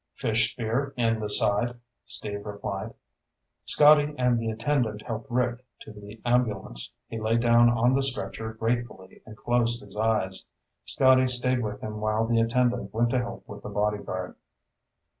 "Fish 0.15 0.53
spear 0.53 0.95
in 0.97 1.19
the 1.19 1.29
side," 1.29 1.77
Steve 2.07 2.43
replied. 2.43 2.95
Scotty 3.65 4.15
and 4.17 4.39
the 4.39 4.49
attendant 4.49 5.03
helped 5.05 5.29
Rick 5.29 5.63
to 5.81 5.91
the 5.91 6.19
ambulance. 6.25 6.91
He 7.07 7.19
lay 7.19 7.37
down 7.37 7.69
on 7.69 7.93
the 7.93 8.01
stretcher 8.01 8.51
gratefully 8.53 9.21
and 9.27 9.37
closed 9.37 9.79
his 9.83 9.95
eyes. 9.95 10.47
Scotty 10.85 11.27
stayed 11.27 11.61
with 11.61 11.81
him 11.81 12.01
while 12.01 12.25
the 12.25 12.41
attendant 12.41 12.91
went 12.91 13.11
to 13.11 13.19
help 13.21 13.47
with 13.47 13.61
the 13.61 13.69
bodyguard. 13.69 14.37